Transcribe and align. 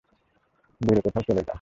দূরে 0.81 1.01
কোথাও 1.05 1.23
চলে 1.27 1.39
যা। 1.39 1.49